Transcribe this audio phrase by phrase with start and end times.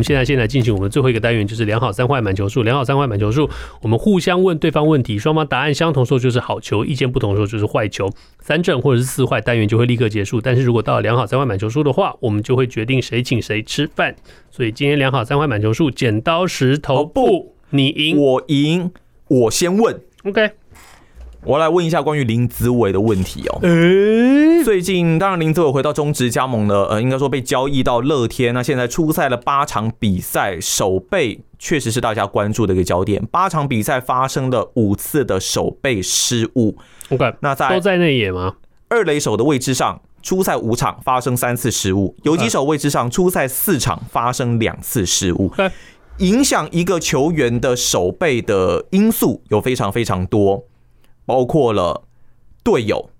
[0.00, 2.62] 们现在先来进行我们最后一个单元，就是两好三坏满球数。
[2.62, 3.50] 两好三坏满球数，
[3.82, 8.10] 我们互相问对方问题，双方答案相同时候就是好球，意见不同时候就是坏球。
[8.40, 10.40] 三正或者是四坏单元就会立刻结束。
[10.40, 14.16] 但是如果到了两好三坏满球数的话，我们就会决定谁请谁吃饭。
[14.50, 18.90] 所以今天两好三坏满球数，剪刀石头布，你赢，我赢，
[19.28, 20.00] 我先问。
[20.24, 20.59] OK。
[21.44, 23.58] 我来问一下关于林子伟的问题哦。
[23.62, 28.52] 诶、最近当然林子伟回到中职加盟了，呃，应该说被交易到乐天。
[28.52, 33.24] 那现在出赛了八场比赛，守备确实是大家关注的一个焦点。
[33.30, 36.76] 八场比赛发生了五次的守备失误。
[37.08, 38.56] OK，那在都在内野吗？
[38.90, 45.50] 二垒手的位置上，初赛五场发生三次失误；游击手位置上，初赛四场发生两次失误。
[46.18, 50.62] 影响一个球员的手背的因素有非常非常多。
[51.24, 52.04] 包括了
[52.62, 53.10] 队友，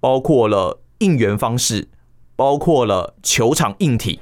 [0.00, 1.88] 包括了应援方式，
[2.36, 4.20] 包括了球场硬体。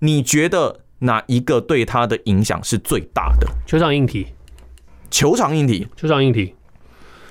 [0.00, 3.46] 你觉得哪一个对他的影响是最大的？
[3.66, 4.28] 球场硬体，
[5.10, 6.54] 球场硬体，球场硬体。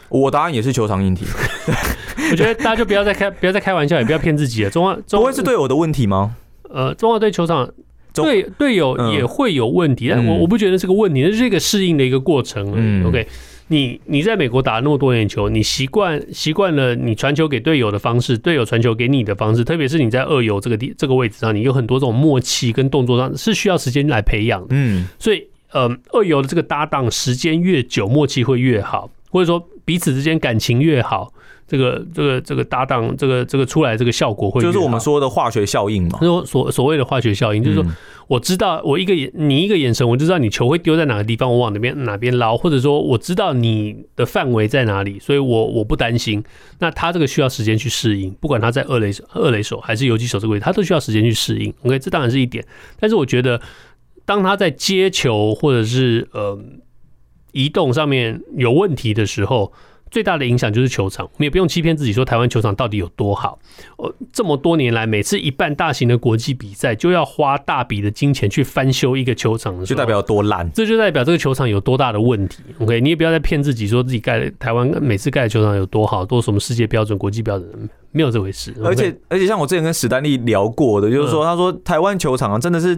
[0.10, 1.26] 我答案也是球场硬体。
[2.32, 4.70] 我觉得大家就不要再开，不要再开玩笑，也不要骗自己了。
[4.70, 6.36] 中华不会是队友的问题吗？
[6.70, 7.68] 呃，中华队球场
[8.14, 12.72] 队队友也会有问题，嗯、但我我不觉得是个问题，那是一个适应的一个过程。
[12.76, 13.28] 嗯，OK。
[13.70, 24.68] 你你在美国打了那么多年球，你习惯习惯了你传球给队友的方式，队友传球给你的方式，特别是你在二游这个地这个位置上，你有很多这种默契跟动作上是需要时间来培养的。
[24.72, 31.32] 嗯，所以呃，二游的这个搭档时间越久，默契会越好，或者说彼此之间感情越好。
[31.70, 36.18] 这个这个这个搭档，这个这个出来这个效果会就是我们说的化学效应嘛。
[36.20, 37.86] 说所所谓的化学效应，就是说
[38.28, 46.44] 我知道我一个眼你一个眼神，我就知道你球会丢在哪个地方，我往哪边哪边捞，或者说我知道你的范围在哪里，所以我我不担心。
[46.80, 51.72] 那他这个需要时间去适应，不管他在二垒手、二垒手还是游击手这个位置，他都需要时间去适应。
[51.84, 52.66] OK，这当然是一点。
[53.00, 53.62] 但是我觉得，
[54.26, 56.60] 当他在接球或者是呃
[57.52, 59.72] 移动上面有问题的时候。
[60.12, 63.60] 最大的影响就是球场，我们也不用欺骗自己说台湾球场到底有多好。
[63.98, 72.64] 呃，这么多年来，每次一办大型的国际比赛，就要花大笔的金钱去翻修一个球场就代表多烂，这就代表这个球场有多大的问题。
[72.80, 78.74] OK，你也不要再骗自己说自己盖的台湾每次盖的球场有多好，多什么世界标准、国际标准，没有这回事。
[78.84, 82.98] 而且而且，像我之前跟史丹利聊过的，就是说，他说台湾球场啊，真的是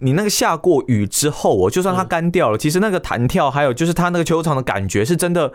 [0.00, 5.52] 你那个下过雨之后，哦就算它干掉了，其实那个弹跳，还有就是它那个球场的感觉，是真的。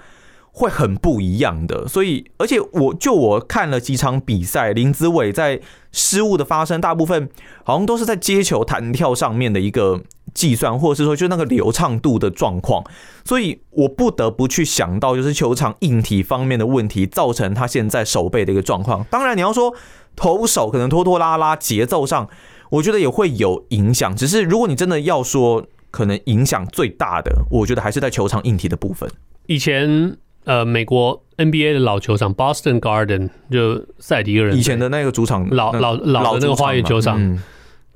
[0.57, 7.29] 会很不一样的，所以而且我就我看了几场比赛，林子伟在失误的发生，大部分
[7.63, 10.01] 好像都是在接球弹跳上面的一个
[10.34, 12.84] 计算，或者是说就那个流畅度的状况，
[13.23, 19.06] 所以我不得不去想到，就是球场硬体方面的问题造成他现在手背的一个状况。
[19.12, 19.72] 当然你要说
[20.16, 22.28] 投手可能拖拖拉拉，节奏上
[22.72, 29.07] 我觉得也会有影响，只是如果你真的要说可能影响最大的，我觉得还是在球场硬体的部分。
[29.46, 30.17] 以前。
[30.47, 37.44] 呃，美国 NBA 的老球场 Boston Garden 就塞尔提克人以前的那个主场，老老老的那个花园球场，嗯、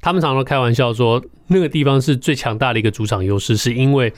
[0.01, 4.11] 他们常常开玩笑说，那个地方是最强大的一个主场优势，是因为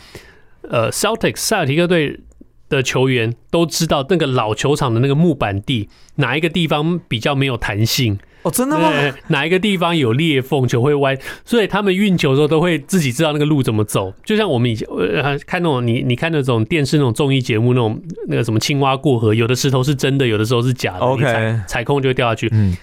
[0.63, 2.21] 呃，Celtics 塞尔提克队
[2.69, 8.17] 的球员都知道那个老球场的那个木板地哪一个地方比较没有弹性。
[8.43, 8.91] 哦，真的吗？
[9.27, 14.13] 哪一个地方有裂缝，球会歪，所以他们运球的时候都会自己知道那个路怎么走。
[14.23, 20.99] 就像我们以前呃看那种你你看那种电视那种综艺节目那种那个什么青蛙过河，有的石头是真的，有的时候是假的。
[20.99, 22.49] OK，踩，踩空就会掉下去。
[22.51, 22.75] 嗯，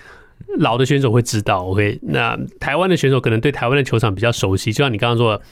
[0.59, 1.67] 老的选手会知道。
[1.67, 5.43] OK，那台湾的选手可能对台湾的球场比较熟悉，就像你刚刚说的，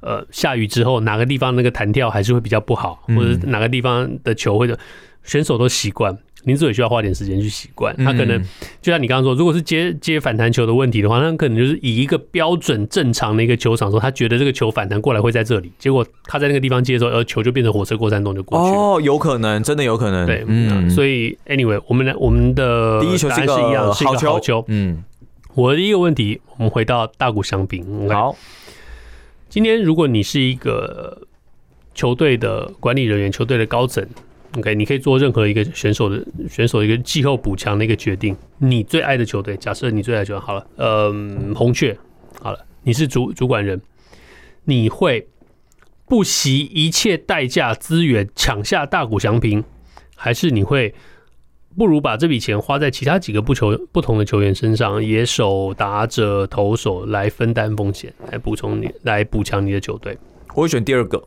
[0.00, 4.78] 呃，下雨之后哪个地方那个弹跳还是会比较不好，或者哪个地方的球会的
[5.22, 6.18] 选手都习惯。
[6.44, 8.38] 林子伟需要花点时间去习惯，他可能
[8.82, 18.78] 就像你刚刚说，如果是接接反弹球的问题的话，那可能就是以一个标准正常的一个球场说，他觉得这个球反弹过来会在这里，结果他在那个地方接的时候，而球就变成火车过山洞就过去了。
[18.78, 20.26] 哦，有可能，真的有可能。
[20.26, 24.64] 对，嗯，所以 anyway，我们的我们的第一球是一样，是一个好球。
[24.68, 25.02] 嗯，
[25.54, 28.08] 我的第一个问题，我们回到大谷翔平。
[28.10, 28.36] 好，
[29.48, 31.22] 今天如果你是一个
[31.94, 34.06] 球队的管理人员，球队的高层。
[34.56, 38.36] OK，你可以做任何一个选手的选手一个季后补强的一个决定。
[38.58, 41.96] 你最爱的球队，假设你最爱的球队好了，嗯，红雀
[42.40, 43.80] 好了，你是主主管人，
[44.64, 45.26] 你会
[46.06, 49.64] 不惜一切代价资源抢下大谷翔平，
[50.14, 50.94] 还是你会
[51.76, 60.16] 不如把这笔钱花在其他几个不球不同的球员身上，野手、打者、投手来分担风险，来补充你，来补强你的球队？
[60.54, 61.20] 我会选第二个。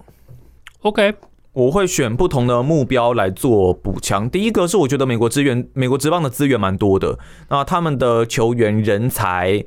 [0.83, 1.13] OK。
[1.57, 4.29] 我会选不同的目标来做补强。
[4.29, 7.17] 第一个是我觉得美国资源，美国职棒的资源蛮多的，
[7.49, 9.65] 那他们的球员人才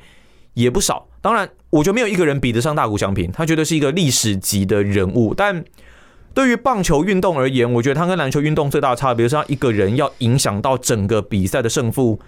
[0.54, 1.08] 也不少。
[1.20, 5.34] 当然，我觉得没有一个人比得上大谷翔平，他绝对是一个历史级的人物。
[5.34, 5.64] 但
[6.32, 12.20] 对于棒球运动而言，我觉得他跟篮球运动最大的差别是，他一个人要影响到整个比赛的胜负，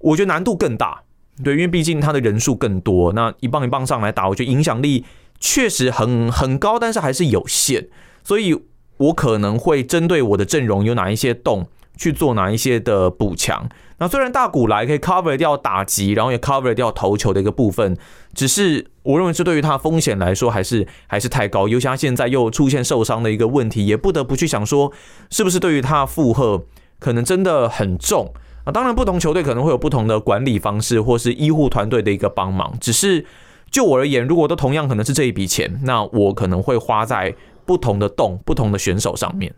[0.00, 1.04] 我觉得难度更大。
[1.42, 5.06] 对，因为毕竟他的人数更多，那一棒一棒上来打，我觉得影响力
[5.40, 7.88] 确实很很高，但是还是有限，
[8.22, 8.54] 所以。
[8.98, 11.66] 我可能会针对我的阵容有哪一些洞
[11.96, 13.68] 去做哪一些的补强。
[14.00, 17.96] 那虽然大谷来可以 cover 掉打击，然后也 cover 掉投球的一个部分，
[18.32, 21.66] 只是我认为这对于他风险来说还是还是太高。
[21.66, 24.92] 尤其他现在又出现受伤的一个问题，也不得不去想说，
[25.30, 26.64] 是不是对于他负荷
[27.00, 28.32] 可能真的很重。
[28.62, 32.72] 啊，当然不同球队可能会有不同的管理方式，或是医护团队的一个帮忙。
[32.80, 33.26] 只是
[33.68, 37.34] 就我而言，如果都同样可能是这一笔钱，那我可能会花在。
[37.68, 39.54] 不同的洞，不同的选手上面。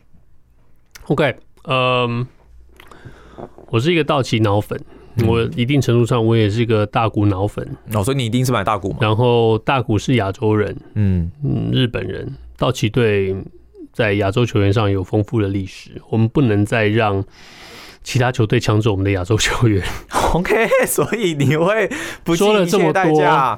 [1.07, 2.27] OK，嗯，
[3.69, 4.77] 我是一个道奇脑粉，
[5.29, 7.65] 我一定程度上我也是一个大股脑粉。
[7.95, 8.99] 哦，所以你一定是买大股嘛？
[9.01, 12.35] 然后大股是亚洲人，嗯嗯，日本人。
[12.59, 13.37] 道奇队
[13.93, 17.25] 在亚洲球员上有丰富的历史，我们不能再让
[18.03, 19.87] 其他球队抢走我们的亚洲球员。
[20.35, 21.89] OK，所以你会
[22.25, 23.57] 不计一切代价。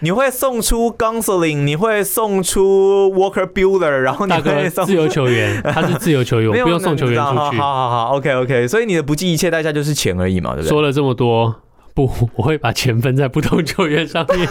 [0.00, 7.36] 你会送出 Gonsolin，你会送出 Walker Builder，然后你会送自由球员， 他是自由球员，不用送球员出去。
[7.36, 10.68] 好好好，OK OK，所以你的不计一切代价就是钱而已嘛，对不对？
[10.70, 11.54] 说了这么多，
[11.94, 14.48] 不， 我会把钱分在不同球员上面，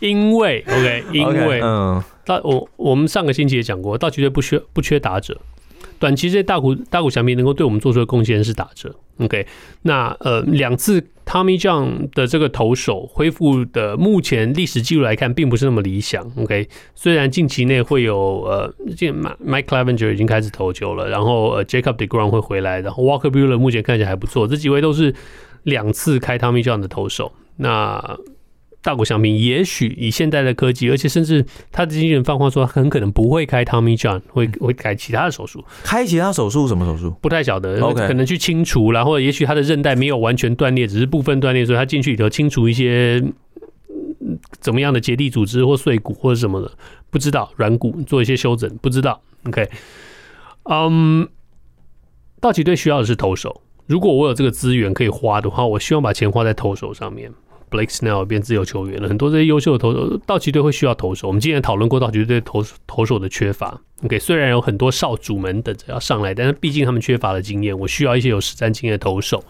[0.00, 5.40] 因为 OK，因为嗯，到我我们上个星期也讲过，道奇队不缺不缺打者。
[5.98, 9.46] 短期这些大股大股翔平能够对我们做出的贡献是打折，OK？
[9.82, 16.68] 那呃两次 Tommy John 的这个投手恢复的目前历史记录来看，并不是那么理想，OK？
[16.94, 18.74] 虽然近期内会有呃
[19.44, 25.14] ，Mike Clevenger 已经开始投球了，然后呃 Jacob DeGrom 会回来，然后 Walker Buehler 目前看起来还不错，这几位都是
[25.62, 28.18] 两次开 Tommy John 的投手，那。
[28.84, 31.42] 大谷翔平也许以现在的科技，而且甚至
[31.72, 35.64] 他的经纪人放话说，他很可能不会开 Tommy John，会会改其他的手术。
[35.82, 36.68] 开其他手术？
[36.68, 37.16] 什么手术？
[37.22, 37.80] 不太晓得。
[37.80, 43.24] OK，可能去清除，然后也许他的韧带没有完全断裂，只是部分断裂，所以他进去里头清除一些
[44.60, 46.70] 怎么样的结缔组织或碎骨或者什么的，
[47.08, 49.22] 不知道软骨做一些修整，不知道。
[49.46, 49.66] OK，
[50.64, 51.24] 嗯、um，
[52.38, 53.62] 道奇队需要的是投手。
[53.86, 57.32] 如果我有这个资源可以花的话，我希望把钱花在投手上面。
[57.74, 61.26] Blake Snell 变自由球员了，很多这些优秀的投手，道奇队会需要投手。
[61.26, 63.80] 我们今天讨论过道奇队投投手的缺乏。
[64.04, 67.76] OK，虽然有很多少主们等着要上来，但是毕竟他们缺乏了经验。
[67.76, 69.42] 我需要一些有实战经验的投手。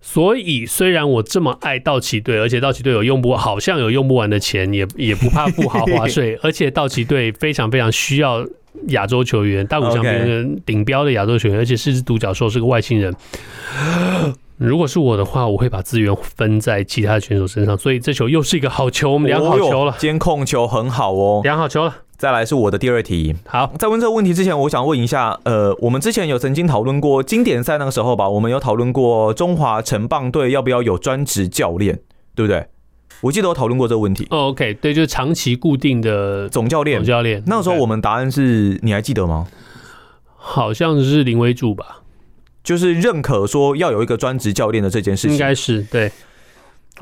[0.00, 8.46] 所以，虽然我这么爱道奇队，而且道奇队有用不好像有用不完的钱，也也不怕不豪华税， 而且道奇队非常非常需要
[8.88, 13.14] 亚洲球员，大谷翔平顶标的亚洲球员，而且是只独角兽，是个外星人。
[14.56, 21.94] 如果是我的话，我会把资源分在其他的选手身上，所以这球又是一个好球，我们两好球了，监控球很好哦，两好球了。
[22.16, 32.00] 再来是我的第二题，好，在问这个问题之前，我想问一下，呃，我们之前有曾经讨论过经典赛那个时候吧，我们有讨论过中华城棒队要不要有专职教练，
[32.34, 32.66] 对不对？
[33.20, 34.26] 我记得我讨论过这个问题。
[34.30, 37.42] 哦，OK，对，就是长期固定的总教练，总教练。
[37.46, 39.46] 那个时候我们答案是，你还记得吗？
[40.34, 42.02] 好像是林威助吧。
[42.66, 46.10] 就是认可说要有一个专职教练的这件事情，应该是对。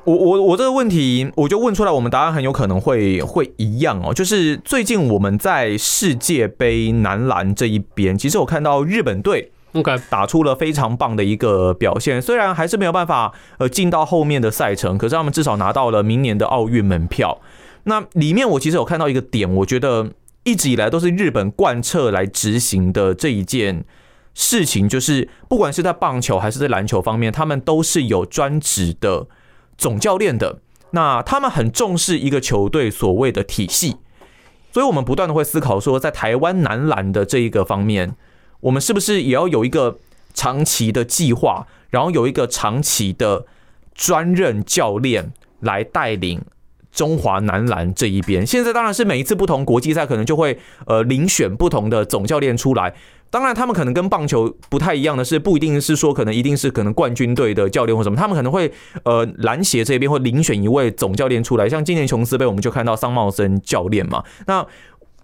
[0.05, 4.13] 我我我这个问题，我就问出来，我们答案很有可能会会一样哦。
[4.13, 17.41] 就是最近我们在世界杯男篮这一边，其实我看到日本队 OK 打出了非常棒的一个表现，虽然还是没有办法呃进到后面的赛程，可是他们至少拿到了明年的奥运门票。
[17.85, 20.11] 那里面我其实有看到一个点，我觉得
[20.43, 23.87] 一直以来都是日本贯彻来执行的这一件。
[24.35, 29.29] 事情就是，不管是在棒球还是在篮球方面，他们都是有专职的
[29.79, 30.61] 总教练的。
[30.91, 33.97] 那他们很重视一个球队所谓的体系，
[34.73, 38.15] 所以我们不断的会思考说，在台湾男篮的这一个方面，
[38.61, 39.99] 我们是不是也要有一个
[40.33, 43.47] 长期的计划，然后有一个长期的
[43.93, 46.43] 专任教练来带领
[46.93, 48.47] 中华男篮这一边？
[48.47, 52.95] 现在当然是每一次不同国际赛，可能就会呃遴选不同的总教练出来。
[53.35, 58.73] 当然，他们可能跟棒球不太一样的是，不一定是说可能一定是可能冠军队的教练或什么，他们可能会
[59.03, 64.23] 呃篮协这边会遴选一位总教练出来，像今年琼斯杯我们就看到桑茂森教练嘛。
[64.47, 64.65] 那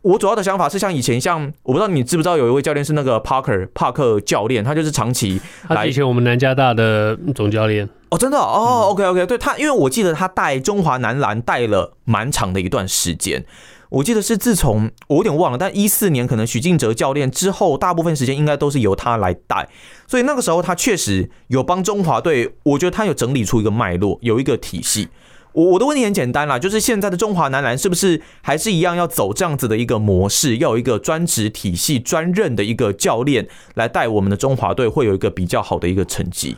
[0.02, 7.88] 我主要的想法是像以前，像我不知道你知不知道有一位教练是那个 Parker 帕克教练，他就是长期来以前我们南加大的总教练。
[8.08, 8.36] 哦，真的？
[8.36, 13.44] 哦，OK OK，对他，因为我记得他带中华男篮带了蛮长的一段时间，
[13.90, 19.68] 我记得是自从我有点忘了，但一四年可能许晋哲教练之后，大部分时间应该都是由他来带，
[20.06, 25.08] 所以那个时候他确实有帮中华队，我觉得他有整理出一个脉络，有一个体系。
[25.52, 36.56] 我我的问题很简单啦，就是现在的中华男篮是不是还是一样要走这样子的一个模式，要有一个专职体系、专任的一个教练来带我们的中华队，会有一个比较好的一个成绩？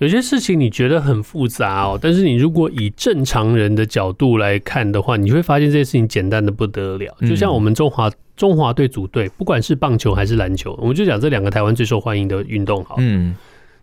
[0.00, 7.14] 有些事情你觉得很复杂哦，但是你如果以正常人的角度来看的话，你会发现这些事情简单的不得了。
[7.20, 12.94] 就像我们中华中华队组队，不管是棒球还是篮球，我们就讲这两个台湾最受欢迎的运动好。
[12.98, 13.36] 嗯，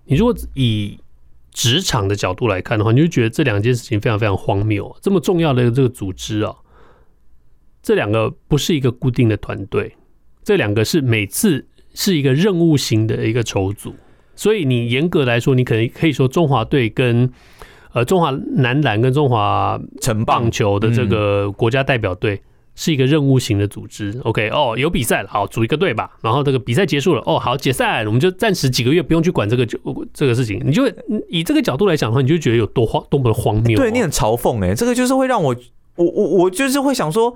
[0.05, 0.97] 你如果以
[1.51, 4.97] 职场的角度来看的话，你就觉得这两件事情非常非常荒谬。
[4.99, 6.55] 这么重要的这个组织啊，
[7.83, 9.95] 这两个不是一个固定的团队，
[10.43, 13.93] 这两个是每次是一个任务型的一个筹组。
[14.37, 17.29] 所以你严格来说，你可能可以说中华队跟
[17.91, 22.41] 呃中华男篮跟中华城棒球的这个国家代表队。
[22.79, 26.11] 是一个任务型的组织，OK，哦，有比赛了，好，组一个队吧。
[26.21, 29.79] 然后这个比赛结束了，哦，好，解散，我们就暂时几个月不用去管这个就
[30.13, 30.61] 这个事情。
[30.63, 30.83] 你就
[31.27, 33.75] 以这个角度来讲的话，你就觉得有多荒多么的荒谬。
[33.75, 35.55] 对，你很嘲讽哎，这个就是会让我
[35.95, 37.33] 我我我就是会想说，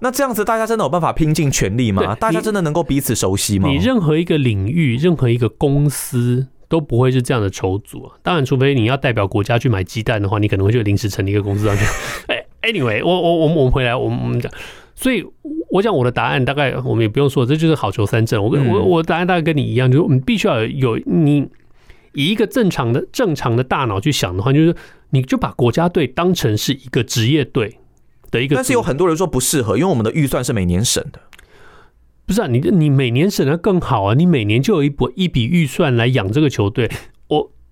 [0.00, 2.14] 那这样子大家真的有办法拼尽全力吗？
[2.16, 3.68] 大家真的能够彼此熟悉吗？
[3.68, 8.14] 你任何一个领域，任何一个公司都不会是这样的筹组啊。
[8.22, 11.84] 当然，除非你要代表国家去买鸡蛋的话，你可能会就临时成立一个公司上去。
[12.28, 12.42] 哎。
[12.62, 14.50] Anyway，我我我们我们回来，我们我们讲，
[14.96, 15.24] 所以
[15.70, 18.42] 我讲我的答案大概我们也不用说，这就是好球三证。
[18.42, 21.46] 我跟我我答案大概跟你一样，就是我们必须要有你
[22.14, 24.74] 以一个正常的正常的大脑去想的话，就是
[25.10, 27.78] 你就把国家队当成是一个职业队
[28.30, 28.56] 的一个。
[28.56, 31.20] 但是有很多人说不适合，因为我们的预算是每年省的。
[32.26, 36.90] 不是啊，你你每年省的更好啊，你每年就有一笔一笔预算来养这个球队。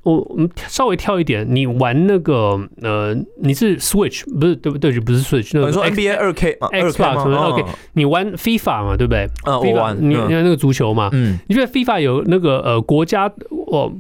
[0.04, 0.14] 我。
[0.14, 4.92] 我我们稍微跳一点，你玩那个呃，你是 Switch 不是对不对？
[4.92, 9.26] 就不是 Switch，那个说 NBA 二 K 嘛，Xbox 吗？OK，你玩 FIFA 嘛，对不对？
[9.44, 9.96] 嗯，我玩。
[9.98, 13.92] 你你看那个足球嘛，嗯，你觉得 FIFA 有那个呃国家哦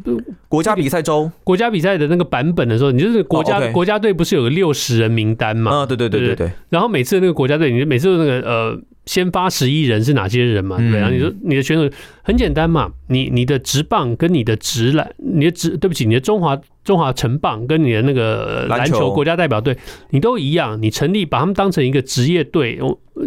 [0.48, 5.70] 国家比赛周国家比赛的那个版本的时候，你就是国家国家队不是有个六十人名单嘛？
[5.80, 6.52] 啊，对对对对对。
[6.68, 8.78] 然后每次那个国家队，你就每次那个呃。
[9.06, 10.78] 先发十一人是哪些人嘛？
[10.78, 11.00] 对不对？
[11.00, 19.76] 然后你说你的选手很简单嘛，你你的职棒跟你的职篮，你的职对不起，你的中华中华城棒跟你的那个篮球国家代表队，
[20.10, 22.80] 你都一样，你成立把他们当成一个职业队，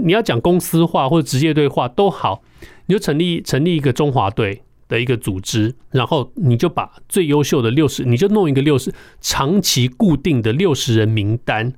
[0.03, 2.41] 你要讲公司化或者职业队化都好，
[2.87, 8.91] 你就成立成立一个中华队的一个组织，然后你就把最优秀的六十，你就弄一个六十
[9.21, 11.71] 长期固定的六十人名单，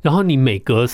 [0.00, 0.86] 然后你每隔。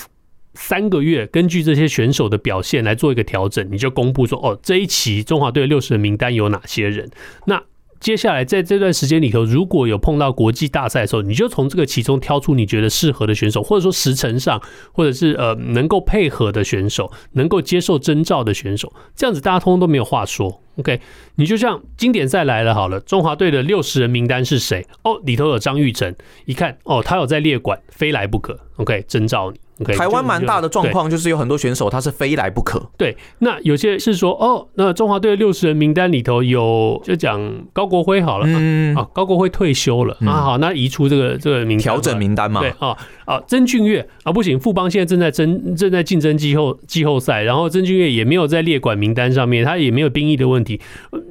[0.59, 7.09] 三个月，根据这些选手的表现来做一个调整，你就公布说，哦，这一期中华队六十人名单有哪些人？
[7.45, 7.63] 那
[8.01, 14.61] 接下来在这段时间里头，如果有碰到国际大赛的时候，你就从这个其中挑出你觉得适合的选手，或者说时程上，
[14.91, 20.61] 或者是呃能够配合的选手，能够接受征召的选手，这样子大家通通都没有话说。
[20.75, 20.99] OK，
[21.35, 24.85] 你就像经典赛来了好了，中华队的六十人名单是谁？
[25.03, 26.13] 哦，里头有张玉成，
[26.45, 28.59] 一看哦，他有在列管，非来不可。
[28.75, 29.59] OK，征召你。
[29.79, 32.81] Okay, 台湾蛮大的状况就是有很多选手他是非来不可。
[32.97, 37.39] 对，那有些是说哦，那中华队六十人名单里头有就讲
[37.71, 42.59] 高国辉好了，嗯啊，高国辉退休了、嗯、啊，好，那移出这个这个名单，调整名单嘛。
[42.59, 42.97] 对啊
[43.29, 50.79] 啊，曾俊岳啊不行，富邦现在正在争正在竞争季后季后赛，然后曾俊岳也没有在列管名单上面，他也没有兵役的问题。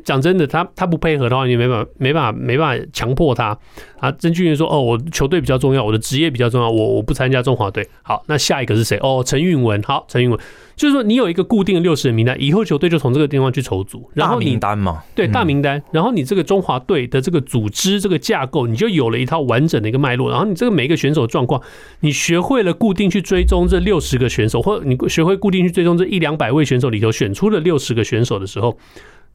[0.05, 3.59] 讲真的，他他不配合的话，你没办法没办法没办法强迫他
[3.99, 4.11] 啊。
[4.12, 7.87] 曾俊岳说哦，我球队比较重要，我的职业比较重要，我我不参加中华队。
[8.02, 8.38] 好，那。
[8.38, 8.97] 下一个是谁？
[9.02, 9.83] 哦，陈韵文。
[9.83, 10.38] 好，陈韵文
[10.78, 14.08] 就是说，你有一个固定的六十人名单，以后球队就从这个地方去筹组。
[14.14, 15.82] 然后大名单嘛，对，大名单。
[15.90, 20.30] 然后你这个中华队的这个组织这个架构，你就有了一套完整的一个脉络。
[20.30, 21.61] 然后你这个每一个选手状况，
[22.00, 28.78] 你学会了固定去追踪这六十个选手，或者你学会固定去追踪这一两百位选手里头选出了六十个选手的时候。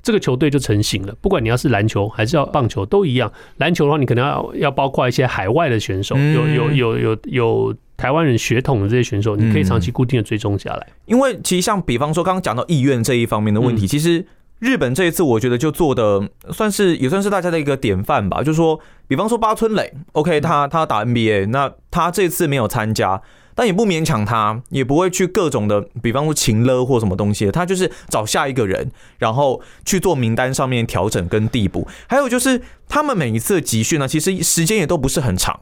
[0.01, 1.15] 这个球队就成型了。
[1.21, 3.31] 不管你要是篮球还是要棒球都一样。
[3.55, 10.85] 篮球的话，你可能要要包括一些海外的选手，有有有有有台湾人血统的这些选手，你可以长期固定的追踪下来。
[11.05, 14.25] 因为其实像比方说刚刚讲到意愿这一方面的问题，其实
[14.59, 18.43] 日本这一次我觉得就做的算是也算是大家的一个典范吧。
[18.43, 23.21] 就是说，比方说八村垒，OK，他他打 NBA，那他这次没有参加。
[23.55, 31.87] 但也不勉强他，也不会去各种的，比方说情勒或什么东西，他就是找下一个人，然后去做名单上面调整跟递补。
[32.07, 35.57] 还有就是他们每一次的集训呢，其实时间也都不是很长，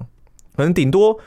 [0.56, 1.20] 可能顶多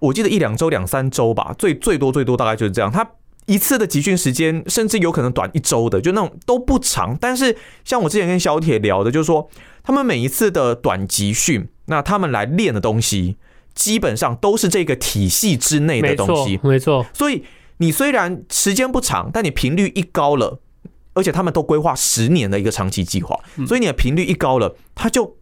[0.00, 2.90] 我记得一两周、两三周吧，最最多最多大概就是这样。
[2.90, 3.08] 他
[3.46, 7.16] 一次的集训时间甚至有可能短一周的，就那种都不长。
[7.20, 9.48] 但是像我之前跟小铁聊的，就是说
[9.82, 13.36] 他们每一次的短集训，那他们来练的东西，
[13.74, 16.60] 基本上都是这个体系之内的东西。
[16.62, 17.44] 没错，所以
[17.78, 20.60] 你虽然时间不长，但你频率一高了，
[21.14, 25.37] 而且他们都规划十年的一个长期计划，所以你的频率一高了，他就。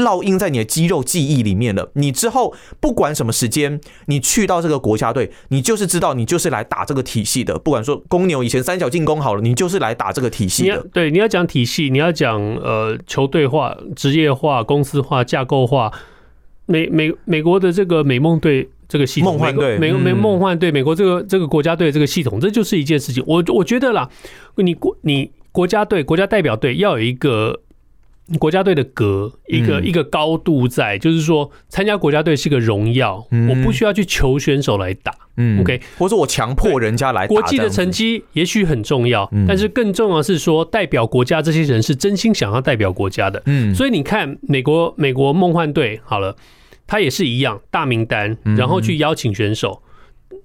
[0.00, 1.90] 烙印在你的肌肉记忆里面了。
[1.94, 7.58] 你之后不管什么时间，你去到这个国家队，你就是知道你就是来打这个体系的。
[7.58, 10.86] 不管说公牛以前三角进攻好了，你就是来打这个体系的。
[10.92, 15.92] 对，你要讲体系，你要讲呃球队化、职业化、公司化、架构化。
[16.66, 23.22] 美美美国的这个美梦队这个系统，梦幻队，美美梦幻队，美国这个这个国家队这个系统，这就是一件事情。
[23.26, 24.08] 我我觉得啦，
[24.56, 27.60] 你国你国家队国家代表队要有一个。
[28.38, 37.28] 国家队的格一个一个高度在，就是说参加国家队是个荣耀，我不需要去求选手来打嗯，OK，或者我强迫人家来打。
[37.28, 43.42] 国际的成绩也许很重要，但是更重要的是说代表国家这些人是真心想要代表国家的。
[43.46, 46.36] 嗯，所以你看美国美国梦幻队好了，
[46.86, 49.82] 他也是一样大名单，然后去邀请选手，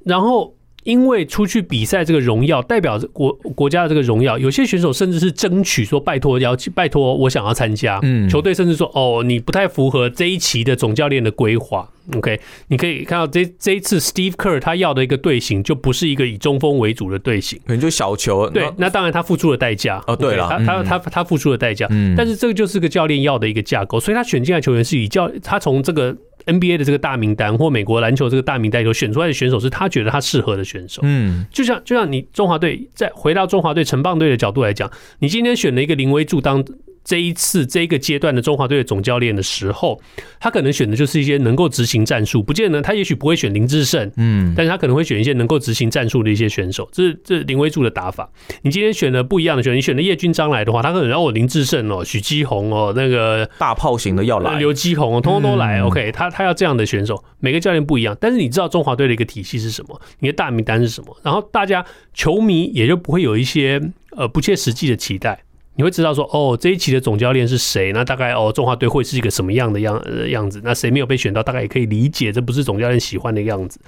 [0.04, 0.56] 然后。
[0.86, 8.00] 因为出去比赛这个荣耀，代表国国家的这个荣耀，有些选手甚至是争取说拜托邀请，拜托我想要参加。
[8.04, 11.90] 嗯，球队甚至说哦，你不太符合这一期的总教练的规划。
[12.16, 18.48] OK，你可以看到这这一次 Steve Kerr 他要的一个队形就不是一个以中锋为主的队形，可能就小球。
[18.52, 20.00] 对，那当然他付出了代价。
[20.06, 21.88] 哦，对了，他他他他付出了代价。
[21.90, 26.16] 嗯，但是这个就是个教练要的一个架构，所以他选进来球员是以教他从这个。
[26.46, 31.02] NBA 的这个大名单或美国篮球这个大名单里头选出来的选手是他觉得他适合的选手。
[31.04, 36.64] 嗯，就像就像你中华队在回到中华队城棒队的角度来讲，你今天选了一个林威助当。
[37.06, 40.02] 这一次这个阶段的中华队的总教练的时候，
[40.40, 46.90] 他可能选的就是一些能够执行战术，不见得他也许不会选林志胜，嗯，但是他可能会选一些能够执行战术的一些选手。
[46.92, 48.28] 这是这是林威柱的打法。
[48.64, 55.82] 你今天选了不一样的选手，你选了叶军章来的话，他可能让我林志胜哦、许基宏哦，那个大炮型的要来，刘基宏哦，通通都来。
[55.84, 60.02] OK，他他要这样的选手，每个教练不一样，但是你知道中华队的一个体系是什么？
[60.22, 61.16] 你的大名单是什么？
[61.22, 63.80] 然后大家球迷也就不会有一些
[64.18, 65.44] 呃不切实际的期待。
[65.78, 67.92] 你会知道说，哦，这一期的总教练是谁？
[67.92, 70.62] 那大概哦，中华队会是一个什么样的样样子？
[70.64, 71.44] 那谁没有被选到？
[71.44, 73.80] 大概也可以理解，这不是总教练喜欢的样子。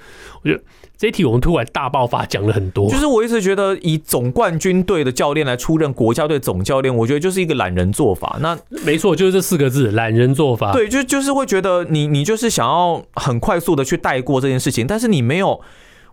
[0.42, 0.62] 我觉得
[0.98, 2.90] 这一题我们突然大爆发，讲了很多。
[2.90, 8.38] 就是我一直觉得，以总冠军队的教练来出任国家队总教练，我觉得就是一个懒人做法。
[8.42, 10.72] 那没错，就是这四个字，懒人做法。
[10.72, 15.60] 对，就就是会觉得你你就是想要很快速的去带过这件事情，但是你没有。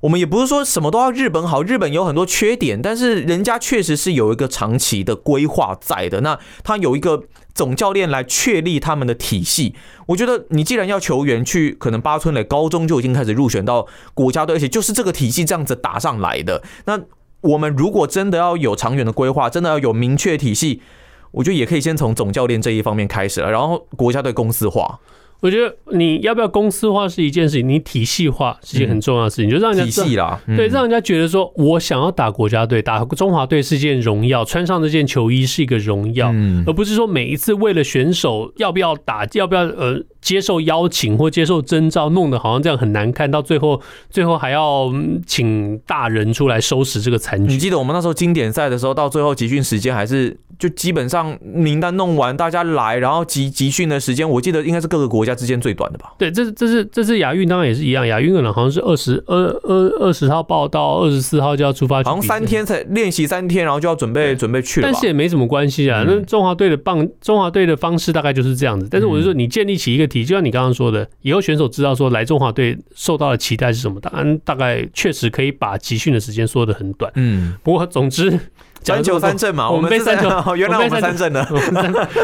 [0.06, 6.22] 我们也不是说什么都要日本好，日本有很多缺点，但是人家确实是有一个长期的规划在的。
[6.22, 7.24] 那他有一个
[7.56, 9.74] 总教练来确立他们的体系。
[10.06, 16.62] 我觉得你既然要球员去，可能八村垒高中就已经开始入选到国家队，而且就是这个体系这样子打上来的。
[16.86, 17.02] 那
[17.42, 20.84] 我们如果真的要有长远的规划，真的要有明确体系，
[21.32, 25.00] 我觉得也可以先从总教练这一方面开始了，然后国家队公司化。
[25.42, 36.34] 我觉得你要不要公司化是一件事情，你体系化是一件很重要的事情，就让人家体系啦，对，让人家觉得说，我想要打国家队，打中华队是件荣耀，穿上这件球衣是一个荣耀，
[36.66, 44.92] 而不是说每一次为了选手要不要打，要不要呃接受邀请或接受征召，弄得好像这样很难看，到最后最后还要
[45.28, 47.54] 请大人出来收拾这个残局。
[47.54, 55.36] 你记得我们那时候经典赛的时候，到最后集训时间还是就基本上名单弄完，大家来，然后集集训的时间，我记得应该是各个国家。
[55.36, 56.14] 之间最短的吧？
[56.18, 58.08] 对，这这是这是亚运，当然也是一样。
[58.08, 64.88] 亚运可能好像是二十二二二十号报到，二十四号就要出发，好像三天才练习三天，然后就要准备准备去了。
[64.90, 66.06] 但是也没什么关系啊。
[66.08, 68.88] 那中华队的棒，中华队的方式大概就是这样子。
[68.90, 77.12] 但是我就说，你建立起一个体，就像你刚刚说的，以后选手知道说来中华队受到的期待是什么，当然大概确实可以把集训的时间缩得很短。
[77.16, 78.40] 嗯，不过总之。
[78.86, 81.44] 三球三阵嘛， 我们被三球，原来我们三振了。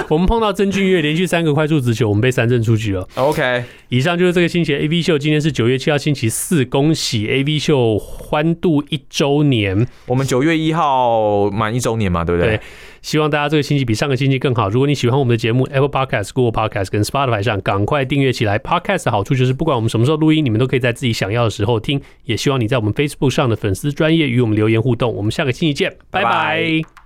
[0.07, 3.07] 我们碰到曾俊岳连续三个快速直球，我们被三阵出局了。
[3.15, 5.17] OK，以上就是这个星期的 AV 秀。
[5.17, 9.87] 今天是九月七号星期四，恭喜 AV 秀欢度一周年。
[10.05, 12.57] 我们九月一号满一周年嘛，对不对？
[12.57, 12.61] 对。
[13.01, 14.69] 希望大家这个星期比上个星期更好。
[14.69, 18.59] 如果你喜欢我们的节目，Apple Podcast、Google Podcast 跟 Spotify 上赶快订阅起来。
[18.59, 21.99] Podcast 的好处就是不管我们什么时候录音，你们都可以在自己想要的时候听。
[22.25, 25.13] 也希望你在我们 Facebook 上的粉丝专业与我们留言互动。
[25.13, 27.00] 我们下个星期见，拜拜。